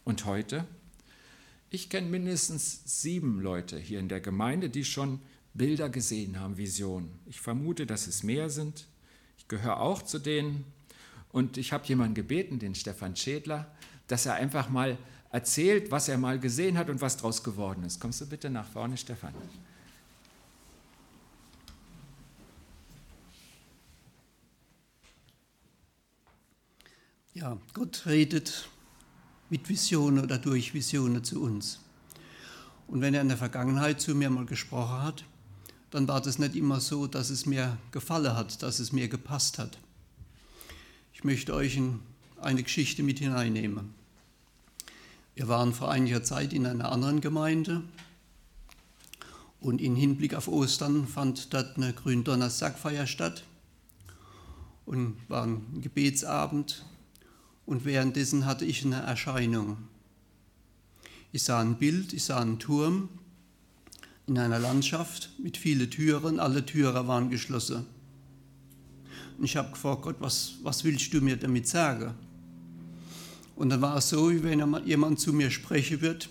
[0.04, 0.66] Und heute?
[1.70, 5.20] Ich kenne mindestens sieben Leute hier in der Gemeinde, die schon
[5.54, 7.10] Bilder gesehen haben, Visionen.
[7.26, 8.86] Ich vermute, dass es mehr sind
[9.48, 10.66] gehöre auch zu denen.
[11.30, 13.72] Und ich habe jemanden gebeten, den Stefan Schädler,
[14.08, 14.98] dass er einfach mal
[15.30, 18.00] erzählt, was er mal gesehen hat und was daraus geworden ist.
[18.00, 19.34] Kommst du bitte nach vorne, Stefan?
[27.39, 28.67] Ja, Gott redet
[29.52, 31.80] mit Visionen oder durch Visionen zu uns.
[32.88, 35.23] Und wenn er in der Vergangenheit zu mir mal gesprochen hat,
[35.91, 39.60] dann war das nicht immer so, dass es mir gefallen hat, dass es mir gepasst
[39.60, 39.78] hat.
[41.13, 42.00] Ich möchte euch in
[42.41, 43.93] eine Geschichte mit hineinnehmen.
[45.36, 47.84] Wir waren vor einiger Zeit in einer anderen Gemeinde
[49.60, 53.43] und in Hinblick auf Ostern fand dort eine Gründonnerstagfeier statt
[54.88, 56.84] und war ein Gebetsabend
[57.67, 59.77] und währenddessen hatte ich eine Erscheinung.
[61.32, 63.10] Ich sah ein Bild, ich sah einen Turm,
[64.25, 67.86] in einer Landschaft mit vielen Türen, alle Türen waren geschlossen.
[69.38, 72.13] Und ich habe gefragt, Gott, was, was willst du mir damit sagen?
[73.56, 76.30] Und dann war es so, wie wenn jemand zu mir sprechen wird,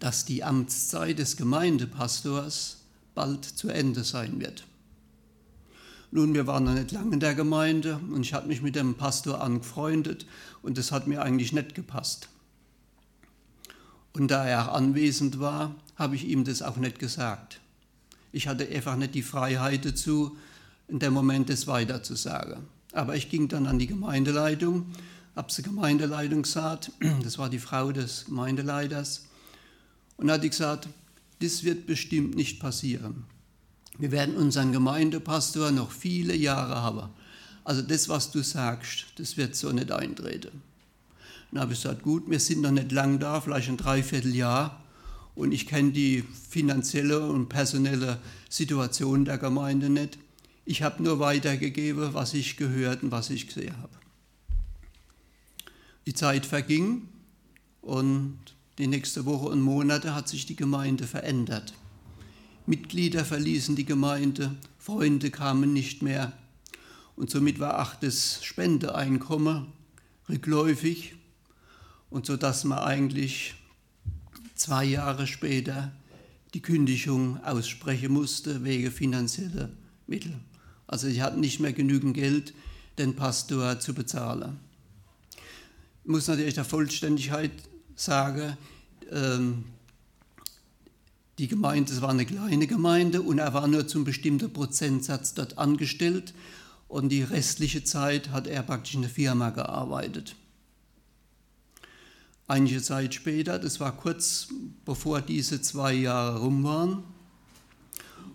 [0.00, 2.78] dass die Amtszeit des Gemeindepastors
[3.14, 4.64] bald zu Ende sein wird.
[6.12, 8.96] Nun, wir waren noch nicht lange in der Gemeinde und ich hatte mich mit dem
[8.96, 10.26] Pastor angefreundet
[10.62, 12.28] und das hat mir eigentlich nicht gepasst.
[14.12, 17.60] Und da er anwesend war, habe ich ihm das auch nicht gesagt.
[18.32, 20.36] Ich hatte einfach nicht die Freiheit dazu,
[20.88, 22.64] in dem Moment das weiterzusagen.
[22.92, 24.86] Aber ich ging dann an die Gemeindeleitung,
[25.36, 26.90] habe sie Gemeindeleitung gesagt,
[27.22, 29.26] das war die Frau des Gemeindeleiters,
[30.16, 30.88] und hat gesagt,
[31.40, 33.24] das wird bestimmt nicht passieren.
[34.00, 37.10] Wir werden unseren Gemeindepastor noch viele Jahre haben.
[37.64, 40.62] Also das, was du sagst, das wird so nicht eintreten.
[41.52, 44.82] Dann habe ich gesagt, gut, wir sind noch nicht lang da, vielleicht ein Dreivierteljahr.
[45.34, 50.18] Und ich kenne die finanzielle und personelle Situation der Gemeinde nicht.
[50.64, 53.92] Ich habe nur weitergegeben, was ich gehört und was ich gesehen habe.
[56.06, 57.06] Die Zeit verging
[57.82, 58.38] und
[58.78, 61.74] die nächste Woche und Monate hat sich die Gemeinde verändert.
[62.70, 66.32] Mitglieder verließen die Gemeinde, Freunde kamen nicht mehr
[67.16, 69.66] und somit war auch das Spendeeinkommen
[70.28, 71.16] rückläufig
[72.10, 73.56] und so dass man eigentlich
[74.54, 75.90] zwei Jahre später
[76.54, 79.70] die Kündigung aussprechen musste wegen finanzieller
[80.06, 80.38] Mittel.
[80.86, 82.54] Also sie hatten nicht mehr genügend Geld,
[82.98, 84.60] den Pastor zu bezahlen.
[86.04, 87.50] Ich muss natürlich der Vollständigkeit
[87.96, 88.56] sagen,
[89.10, 89.64] ähm,
[91.40, 95.56] die Gemeinde, es war eine kleine Gemeinde und er war nur zum bestimmten Prozentsatz dort
[95.56, 96.34] angestellt
[96.86, 100.36] und die restliche Zeit hat er praktisch in der Firma gearbeitet.
[102.46, 104.48] Einige Zeit später, das war kurz
[104.84, 107.04] bevor diese zwei Jahre rum waren,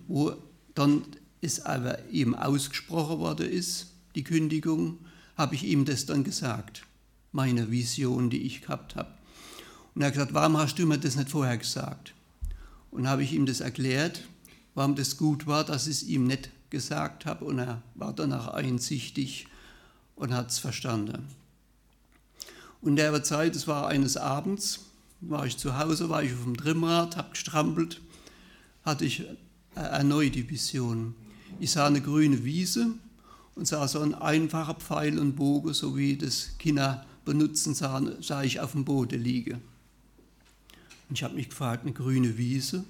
[0.07, 0.33] wo
[0.73, 1.03] dann
[1.41, 4.97] es aber ihm ausgesprochen worden ist, die Kündigung,
[5.37, 6.87] habe ich ihm das dann gesagt,
[7.31, 9.13] meine Vision, die ich gehabt habe.
[9.93, 12.14] Und er hat gesagt, warum hast du mir das nicht vorher gesagt?
[12.95, 14.21] Und habe ich ihm das erklärt,
[14.73, 17.43] warum das gut war, dass ich es ihm nicht gesagt habe.
[17.43, 19.47] Und er war danach einsichtig
[20.15, 21.27] und hat es verstanden.
[22.81, 24.85] Und der Zeit, es war eines Abends,
[25.19, 27.99] war ich zu Hause, war ich auf dem Trimmrad, habe gestrampelt,
[28.85, 29.25] hatte ich
[29.75, 31.15] erneut die Vision.
[31.59, 32.93] Ich sah eine grüne Wiese
[33.55, 38.43] und sah so ein einfacher Pfeil und Bogen, so wie das Kinder benutzen, sah, sah
[38.43, 39.61] ich auf dem Boden liegen.
[41.09, 42.83] Und ich habe mich gefragt, eine grüne Wiese,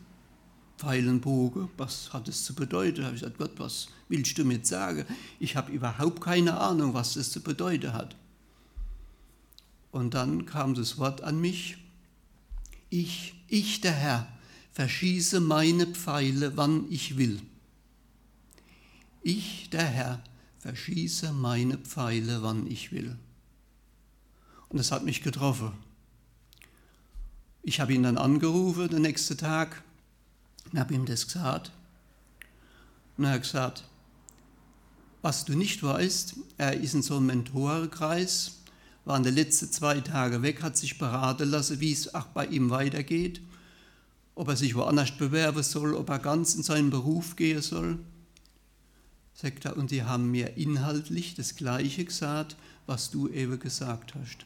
[0.78, 2.98] Pfeilenbogen, was hat es zu bedeuten?
[2.98, 5.06] Da habe ich gesagt, Gott, was willst du mir sagen?
[5.40, 8.16] Ich habe überhaupt keine Ahnung, was das zu bedeuten hat.
[9.92, 11.78] Und dann kam das Wort an mich,
[12.90, 14.28] ich, ich der Herr,
[14.74, 17.42] verschieße meine Pfeile, wann ich will.
[19.24, 20.24] Ich, der Herr,
[20.60, 23.18] verschieße meine Pfeile, wann ich will.
[24.68, 25.72] Und das hat mich getroffen.
[27.68, 29.82] Ich habe ihn dann angerufen den nächsten Tag
[30.72, 31.72] und habe ihm das gesagt.
[33.18, 33.86] Und er hat gesagt,
[35.24, 38.60] was du nicht weißt, er ist in so einem Mentorenkreis,
[39.04, 42.46] war in den letzten zwei Tagen weg, hat sich beraten lassen, wie es auch bei
[42.46, 43.42] ihm weitergeht,
[44.36, 47.98] ob er sich woanders bewerben soll, ob er ganz in seinen Beruf gehen soll.
[49.34, 54.46] Sagt er, und die haben mir inhaltlich das Gleiche gesagt, was du eben gesagt hast.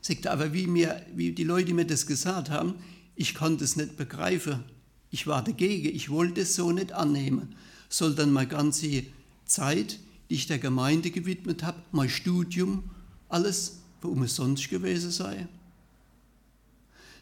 [0.00, 2.74] Sagt aber wie, mir, wie die Leute mir das gesagt haben,
[3.14, 4.64] ich konnte es nicht begreifen.
[5.10, 7.56] Ich war dagegen, ich wollte es so nicht annehmen.
[7.88, 9.04] Soll dann meine ganze
[9.46, 12.90] Zeit, die ich der Gemeinde gewidmet habe, mein Studium,
[13.28, 15.48] alles umsonst gewesen sei?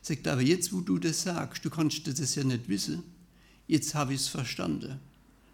[0.02, 3.02] Sagt aber jetzt, wo du das sagst, du kannst das ja nicht wissen,
[3.66, 5.00] jetzt habe ich es verstanden.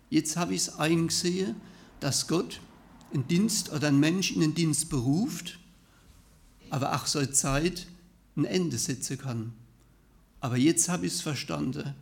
[0.08, 1.54] Jetzt habe ich es eingesehen,
[2.00, 2.60] dass Gott
[3.14, 5.60] einen Dienst oder einen Mensch in den Dienst beruft
[6.70, 7.86] aber auch so Zeit
[8.36, 9.52] ein Ende setzen kann.
[10.40, 11.94] Aber jetzt habe ich es verstanden.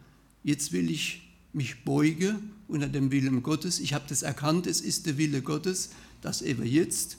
[0.44, 3.81] Jetzt will ich mich beugen unter dem Willen Gottes.
[3.81, 7.16] Ich habe das erkannt, es ist der Wille Gottes, dass eben jetzt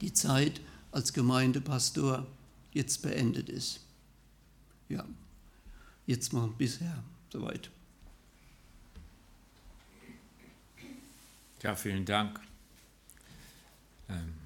[0.00, 0.60] die Zeit
[0.92, 2.26] als Gemeindepastor
[2.72, 3.80] jetzt beendet ist.
[4.88, 5.04] Ja,
[6.06, 7.02] jetzt mal bisher
[7.32, 7.70] soweit.
[11.62, 12.40] Ja, vielen Dank.
[14.08, 14.45] Ähm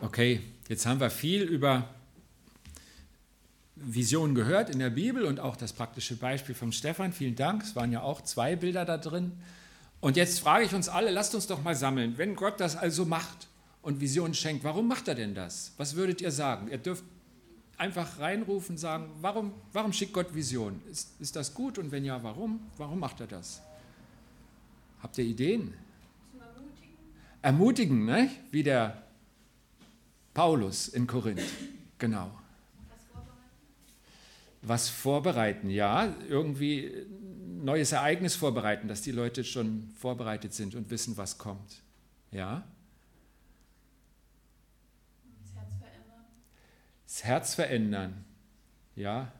[0.00, 1.88] Okay, jetzt haben wir viel über
[3.76, 7.12] Visionen gehört in der Bibel und auch das praktische Beispiel vom Stefan.
[7.12, 7.62] Vielen Dank.
[7.62, 9.32] Es waren ja auch zwei Bilder da drin.
[10.00, 12.18] Und jetzt frage ich uns alle, lasst uns doch mal sammeln.
[12.18, 13.48] Wenn Gott das also macht
[13.82, 15.72] und Visionen schenkt, warum macht er denn das?
[15.76, 16.68] Was würdet ihr sagen?
[16.68, 17.04] Ihr dürft
[17.78, 20.80] einfach reinrufen, sagen, warum, warum schickt Gott Vision?
[20.90, 22.60] Ist, ist das gut und wenn ja, warum?
[22.76, 23.62] Warum macht er das?
[25.02, 25.74] Habt ihr Ideen?
[26.38, 26.96] Ermutigen.
[27.42, 28.30] Ermutigen, ne?
[28.50, 29.03] wie der
[30.34, 31.40] Paulus in Korinth.
[31.98, 32.30] Genau.
[32.88, 33.40] Was vorbereiten?
[34.62, 36.14] Was vorbereiten, ja.
[36.28, 41.82] Irgendwie ein neues Ereignis vorbereiten, dass die Leute schon vorbereitet sind und wissen, was kommt.
[42.30, 42.64] Ja.
[47.14, 48.24] das Herz verändern.
[48.96, 49.30] Ja,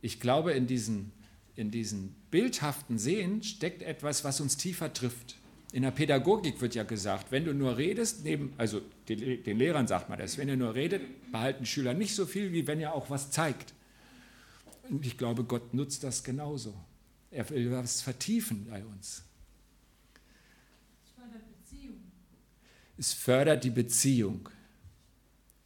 [0.00, 1.12] ich glaube, in diesen,
[1.54, 5.36] in diesen bildhaften Sehen steckt etwas, was uns tiefer trifft.
[5.76, 10.08] In der Pädagogik wird ja gesagt, wenn du nur redest, neben, also den, Lehrern sagt
[10.08, 13.10] man das, wenn ihr nur redet, behalten Schüler nicht so viel, wie wenn ihr auch
[13.10, 13.74] was zeigt.
[14.88, 16.72] Und ich glaube, Gott nutzt das genauso.
[17.30, 19.22] Er will was vertiefen bei uns.
[21.04, 22.00] Es fördert Beziehung.
[22.96, 24.48] Es fördert die Beziehung.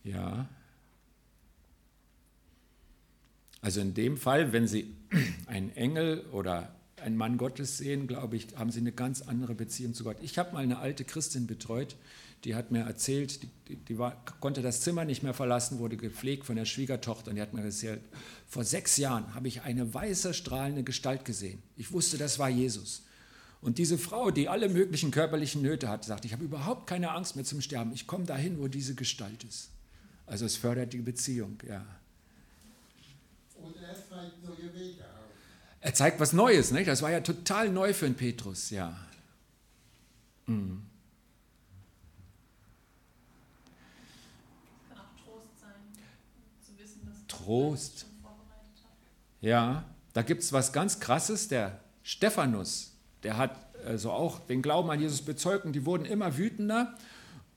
[0.02, 0.48] Ja.
[3.60, 4.92] Also in dem Fall, wenn Sie
[5.46, 9.94] einen Engel oder einen Mann Gottes sehen, glaube ich, haben Sie eine ganz andere Beziehung
[9.94, 10.16] zu Gott.
[10.20, 11.96] Ich habe mal eine alte Christin betreut,
[12.44, 16.46] die hat mir erzählt, die, die war, konnte das Zimmer nicht mehr verlassen, wurde gepflegt
[16.46, 18.00] von der Schwiegertochter und die hat mir erzählt,
[18.48, 21.62] vor sechs Jahren habe ich eine weiße, strahlende Gestalt gesehen.
[21.76, 23.02] Ich wusste, das war Jesus.
[23.60, 27.36] Und diese Frau, die alle möglichen körperlichen Nöte hat, sagt, ich habe überhaupt keine Angst
[27.36, 27.92] mehr zum Sterben.
[27.92, 29.68] Ich komme dahin, wo diese Gestalt ist.
[30.26, 31.84] Also es fördert die Beziehung, ja.
[34.98, 35.09] Er
[35.94, 36.88] zeigt was Neues, nicht?
[36.88, 38.96] Das war ja total neu für den Petrus, ja.
[40.46, 40.82] Mhm.
[44.88, 46.04] Kann auch Trost sein,
[46.60, 48.06] zu wissen, dass Trost.
[49.40, 51.48] Ja, da gibt es was ganz Krasses.
[51.48, 56.36] Der Stephanus, der hat also auch den Glauben an Jesus bezeugt und die wurden immer
[56.36, 56.94] wütender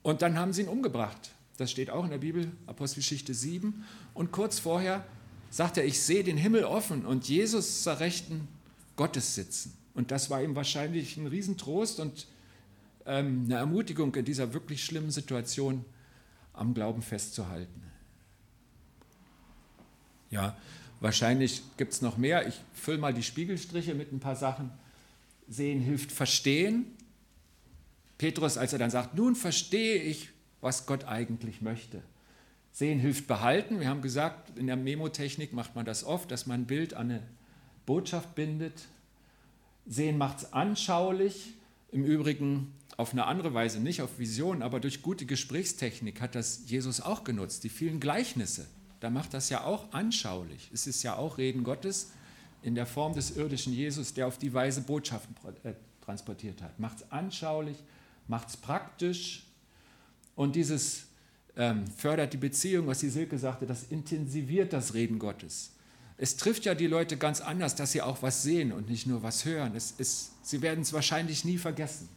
[0.01, 1.31] und dann haben sie ihn umgebracht.
[1.57, 3.85] Das steht auch in der Bibel, Apostelgeschichte 7.
[4.13, 5.05] Und kurz vorher
[5.53, 8.47] sagt er, ich sehe den Himmel offen und Jesus zur Rechten
[8.95, 9.77] Gottes sitzen.
[9.93, 12.25] Und das war ihm wahrscheinlich ein Riesentrost und
[13.05, 15.85] ähm, eine Ermutigung in dieser wirklich schlimmen Situation
[16.53, 17.83] am Glauben festzuhalten.
[20.31, 20.57] Ja,
[20.99, 22.47] wahrscheinlich gibt es noch mehr.
[22.47, 24.71] Ich fülle mal die Spiegelstriche mit ein paar Sachen.
[25.47, 26.87] Sehen hilft verstehen.
[28.17, 30.29] Petrus, als er dann sagt, nun verstehe ich,
[30.61, 32.01] was Gott eigentlich möchte.
[32.73, 33.79] Sehen hilft behalten.
[33.79, 37.11] Wir haben gesagt, in der Memotechnik macht man das oft, dass man ein Bild an
[37.11, 37.23] eine
[37.85, 38.87] Botschaft bindet.
[39.85, 41.53] Sehen macht es anschaulich.
[41.91, 46.63] Im Übrigen auf eine andere Weise, nicht auf Vision, aber durch gute Gesprächstechnik hat das
[46.65, 47.63] Jesus auch genutzt.
[47.63, 48.65] Die vielen Gleichnisse,
[48.99, 50.71] da macht das ja auch anschaulich.
[50.73, 52.11] Es ist ja auch Reden Gottes
[52.63, 56.79] in der Form des irdischen Jesus, der auf die Weise Botschaften äh, transportiert hat.
[56.79, 57.77] Macht es anschaulich,
[58.27, 59.43] macht es praktisch.
[60.35, 61.05] Und dieses
[61.57, 65.71] ähm, fördert die Beziehung, was die Silke sagte, das intensiviert das Reden Gottes.
[66.17, 69.23] Es trifft ja die Leute ganz anders, dass sie auch was sehen und nicht nur
[69.23, 69.75] was hören.
[69.75, 72.07] Es ist, sie werden es wahrscheinlich nie vergessen.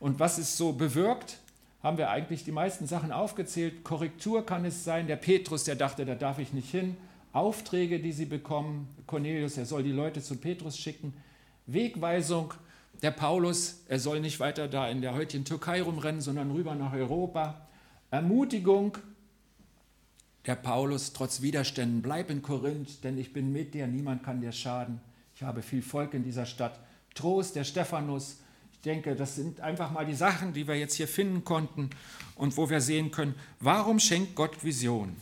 [0.00, 1.38] Und was es so bewirkt,
[1.82, 3.84] haben wir eigentlich die meisten Sachen aufgezählt.
[3.84, 5.06] Korrektur kann es sein.
[5.06, 6.96] Der Petrus, der dachte, da darf ich nicht hin.
[7.32, 8.88] Aufträge, die sie bekommen.
[9.06, 11.14] Cornelius, er soll die Leute zu Petrus schicken.
[11.66, 12.54] Wegweisung.
[13.02, 16.92] Der Paulus, er soll nicht weiter da in der heutigen Türkei rumrennen, sondern rüber nach
[16.92, 17.65] Europa.
[18.16, 18.96] Ermutigung,
[20.46, 24.52] der Paulus trotz Widerständen, bleib in Korinth, denn ich bin mit dir, niemand kann dir
[24.52, 25.02] schaden.
[25.34, 26.80] Ich habe viel Volk in dieser Stadt.
[27.14, 28.38] Trost, der Stephanus.
[28.72, 31.90] Ich denke, das sind einfach mal die Sachen, die wir jetzt hier finden konnten
[32.36, 35.14] und wo wir sehen können, warum schenkt Gott Vision?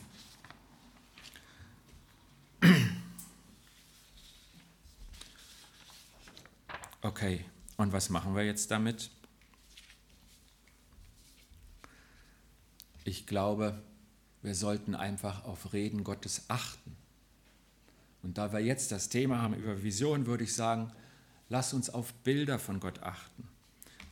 [7.03, 7.45] Okay,
[7.77, 9.11] und was machen wir jetzt damit?
[13.15, 13.81] Ich glaube,
[14.43, 16.97] wir sollten einfach auf Reden Gottes achten.
[18.25, 20.91] Und da wir jetzt das Thema haben über Vision, würde ich sagen,
[21.49, 23.47] lass uns auf Bilder von Gott achten,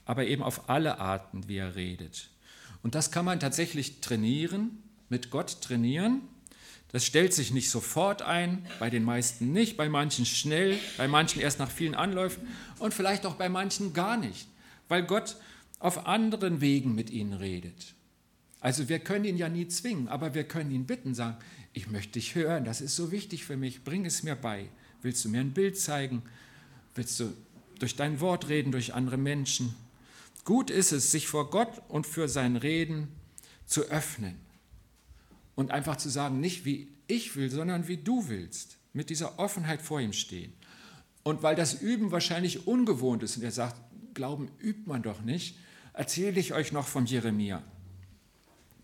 [0.04, 2.30] aber eben auf alle Arten, wie er redet.
[2.84, 6.20] Und das kann man tatsächlich trainieren, mit Gott trainieren.
[6.92, 11.42] Das stellt sich nicht sofort ein, bei den meisten nicht, bei manchen schnell, bei manchen
[11.42, 12.46] erst nach vielen Anläufen
[12.78, 14.46] und vielleicht auch bei manchen gar nicht,
[14.86, 15.38] weil Gott
[15.80, 17.94] auf anderen Wegen mit ihnen redet.
[18.62, 21.36] Also wir können ihn ja nie zwingen, aber wir können ihn bitten, sagen,
[21.72, 24.68] ich möchte dich hören, das ist so wichtig für mich, bring es mir bei.
[25.02, 26.22] Willst du mir ein Bild zeigen?
[26.94, 27.32] Willst du
[27.80, 29.74] durch dein Wort reden, durch andere Menschen?
[30.44, 33.08] Gut ist es, sich vor Gott und für sein Reden
[33.66, 34.36] zu öffnen
[35.56, 39.82] und einfach zu sagen, nicht wie ich will, sondern wie du willst, mit dieser Offenheit
[39.82, 40.52] vor ihm stehen.
[41.24, 43.80] Und weil das Üben wahrscheinlich ungewohnt ist und er sagt,
[44.14, 45.56] Glauben übt man doch nicht,
[45.94, 47.62] erzähle ich euch noch von Jeremia.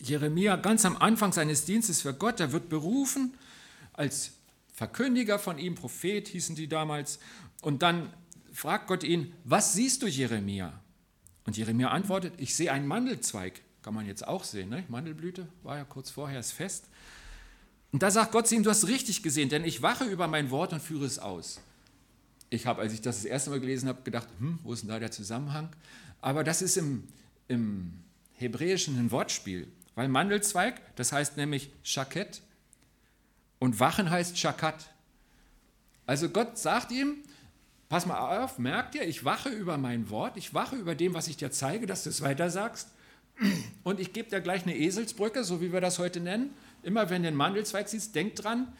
[0.00, 3.34] Jeremia ganz am Anfang seines Dienstes für Gott, er wird berufen
[3.92, 4.32] als
[4.72, 7.18] Verkündiger von ihm, Prophet hießen die damals.
[7.62, 8.12] Und dann
[8.52, 10.72] fragt Gott ihn, was siehst du, Jeremia?
[11.44, 13.60] Und Jeremia antwortet, ich sehe einen Mandelzweig.
[13.82, 14.84] Kann man jetzt auch sehen, ne?
[14.88, 16.84] Mandelblüte war ja kurz vorher das Fest.
[17.90, 20.50] Und da sagt Gott zu ihm, du hast richtig gesehen, denn ich wache über mein
[20.50, 21.60] Wort und führe es aus.
[22.50, 24.90] Ich habe, als ich das das erste Mal gelesen habe, gedacht, hm, wo ist denn
[24.90, 25.70] da der Zusammenhang?
[26.20, 27.04] Aber das ist im,
[27.48, 27.94] im
[28.34, 29.68] Hebräischen ein Wortspiel,
[29.98, 32.40] weil Mandelzweig, das heißt nämlich Schakett
[33.58, 34.94] und Wachen heißt Schakat.
[36.06, 37.16] Also Gott sagt ihm,
[37.88, 41.26] pass mal auf, merkt ihr, ich wache über mein Wort, ich wache über dem, was
[41.26, 42.92] ich dir zeige, dass du es weiter sagst.
[43.82, 46.54] Und ich gebe dir gleich eine Eselsbrücke, so wie wir das heute nennen.
[46.84, 48.72] Immer wenn du den Mandelzweig siehst, denk dran,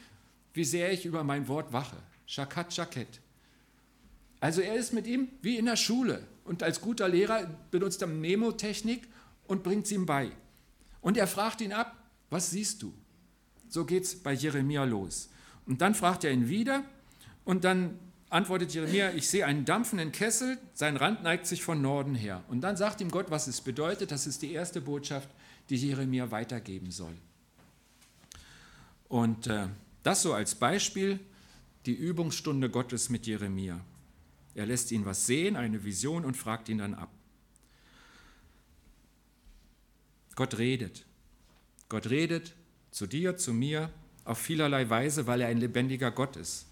[0.54, 1.96] wie sehr ich über mein Wort wache.
[2.26, 3.08] Shakat, Shaket.
[4.38, 8.06] Also er ist mit ihm wie in der Schule und als guter Lehrer benutzt er
[8.06, 9.08] Mnemotechnik
[9.48, 10.30] und bringt es ihm bei.
[11.00, 11.96] Und er fragt ihn ab,
[12.30, 12.92] was siehst du?
[13.68, 15.28] So geht es bei Jeremia los.
[15.66, 16.82] Und dann fragt er ihn wieder
[17.44, 17.98] und dann
[18.30, 22.42] antwortet Jeremia, ich sehe einen dampfenden Kessel, sein Rand neigt sich von Norden her.
[22.48, 24.10] Und dann sagt ihm Gott, was es bedeutet.
[24.10, 25.28] Das ist die erste Botschaft,
[25.70, 27.14] die Jeremia weitergeben soll.
[29.08, 29.68] Und äh,
[30.02, 31.20] das so als Beispiel,
[31.86, 33.80] die Übungsstunde Gottes mit Jeremia.
[34.54, 37.10] Er lässt ihn was sehen, eine Vision und fragt ihn dann ab.
[40.38, 41.04] Gott redet.
[41.88, 42.54] Gott redet
[42.92, 43.92] zu dir, zu mir,
[44.24, 46.66] auf vielerlei Weise, weil er ein lebendiger Gott ist.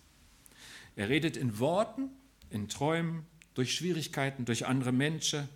[0.94, 2.10] Er redet in Worten,
[2.48, 5.48] in Träumen, durch Schwierigkeiten, durch andere Menschen.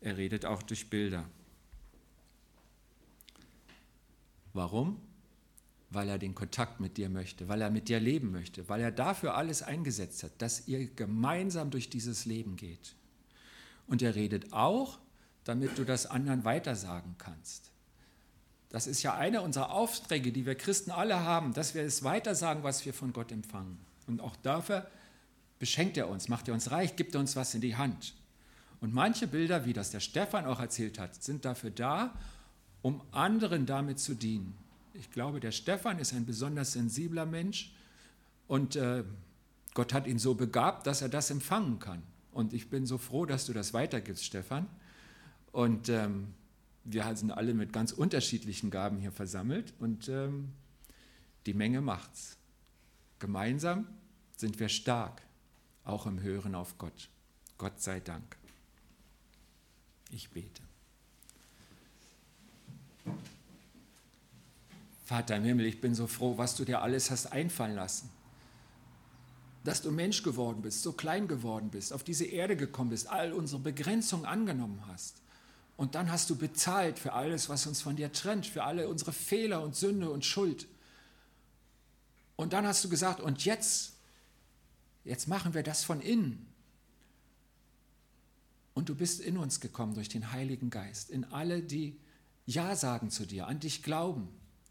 [0.00, 1.30] Er redet auch durch Bilder.
[4.52, 5.00] Warum?
[5.90, 8.90] Weil er den Kontakt mit dir möchte, weil er mit dir leben möchte, weil er
[8.90, 12.96] dafür alles eingesetzt hat, dass ihr gemeinsam durch dieses Leben geht.
[13.86, 14.98] Und er redet auch,
[15.44, 17.70] damit du das anderen weitersagen kannst.
[18.70, 22.62] Das ist ja einer unserer Aufträge, die wir Christen alle haben, dass wir es weitersagen,
[22.62, 23.78] was wir von Gott empfangen.
[24.06, 24.86] Und auch dafür
[25.58, 28.14] beschenkt er uns, macht er uns reich, gibt er uns was in die Hand.
[28.80, 32.14] Und manche Bilder, wie das der Stefan auch erzählt hat, sind dafür da,
[32.82, 34.56] um anderen damit zu dienen.
[34.94, 37.72] Ich glaube, der Stefan ist ein besonders sensibler Mensch
[38.46, 39.04] und äh,
[39.74, 42.02] Gott hat ihn so begabt, dass er das empfangen kann.
[42.32, 44.66] Und ich bin so froh, dass du das weitergibst, Stefan.
[45.58, 46.34] Und ähm,
[46.84, 50.52] wir sind alle mit ganz unterschiedlichen Gaben hier versammelt und ähm,
[51.46, 52.36] die Menge macht's.
[53.18, 53.88] Gemeinsam
[54.36, 55.20] sind wir stark,
[55.82, 57.08] auch im Hören auf Gott.
[57.58, 58.36] Gott sei Dank.
[60.12, 60.62] Ich bete.
[65.06, 68.08] Vater im Himmel, ich bin so froh, was du dir alles hast einfallen lassen.
[69.64, 73.32] Dass du Mensch geworden bist, so klein geworden bist, auf diese Erde gekommen bist, all
[73.32, 75.20] unsere Begrenzungen angenommen hast
[75.78, 79.12] und dann hast du bezahlt für alles, was uns von dir trennt, für alle unsere
[79.12, 80.66] Fehler und Sünde und Schuld.
[82.34, 83.92] Und dann hast du gesagt, und jetzt,
[85.04, 86.52] jetzt machen wir das von innen.
[88.74, 91.96] Und du bist in uns gekommen durch den Heiligen Geist, in alle, die
[92.44, 94.28] Ja sagen zu dir, an dich glauben,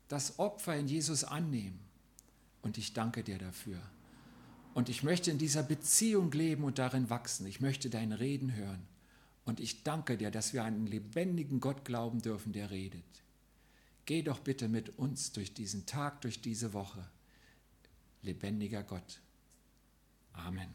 [0.10, 1.80] das Opfer in Jesus annehmen.
[2.62, 3.80] Und ich danke dir dafür.
[4.74, 7.48] Und ich möchte in dieser Beziehung leben und darin wachsen.
[7.48, 8.97] Ich möchte dein Reden hören.
[9.48, 13.06] Und ich danke dir, dass wir an einen lebendigen Gott glauben dürfen, der redet.
[14.06, 17.08] Geh doch bitte mit uns durch diesen Tag, durch diese Woche.
[18.24, 19.22] Lebendiger Gott.
[20.34, 20.68] Amen.